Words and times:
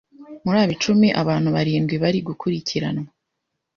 Muri 0.43 0.57
abo 0.63 0.71
icumi 0.75 1.07
abantu 1.21 1.47
baridwi 1.55 1.95
bari 2.03 2.19
gukurikiranwa, 2.27 3.09